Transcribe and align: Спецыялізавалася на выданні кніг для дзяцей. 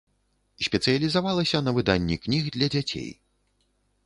Спецыялізавалася 0.67 1.57
на 1.67 1.75
выданні 1.79 2.19
кніг 2.25 2.43
для 2.57 2.67
дзяцей. 2.77 3.09